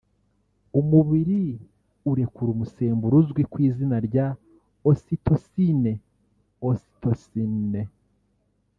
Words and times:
umubiri 0.79 1.41
urekura 2.11 2.49
umusemburo 2.55 3.15
uzwi 3.21 3.41
ku 3.51 3.57
izina 3.67 3.97
rya 4.07 4.27
ositosine(ocytocyne) 4.89 7.81